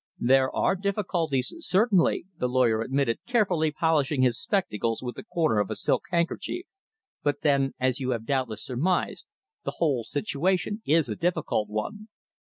"There 0.17 0.49
are 0.55 0.73
difficulties, 0.75 1.53
certainly," 1.59 2.25
the 2.39 2.49
lawyer 2.49 2.81
admitted, 2.81 3.19
carefully 3.27 3.69
polishing 3.69 4.23
his 4.23 4.41
spectacles 4.41 5.03
with 5.03 5.13
the 5.13 5.21
corner 5.23 5.59
of 5.59 5.69
a 5.69 5.75
silk 5.75 6.05
handkerchief; 6.09 6.65
"but, 7.21 7.41
then, 7.43 7.75
as 7.79 7.99
you 7.99 8.09
have 8.09 8.25
doubtless 8.25 8.65
surmised, 8.65 9.27
the 9.63 9.75
whole 9.77 10.03
situation 10.03 10.81
is 10.87 11.07
a 11.07 11.15
difficult 11.15 11.69
one." 11.69 12.07